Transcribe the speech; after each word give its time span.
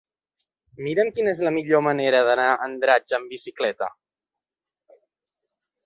Mira'm 0.85 1.11
quina 1.17 1.33
és 1.37 1.41
la 1.47 1.51
millor 1.57 1.85
manera 1.89 2.23
d'anar 2.29 2.47
a 2.55 2.57
Andratx 2.69 3.17
amb 3.21 3.37
bicicleta. 3.37 3.95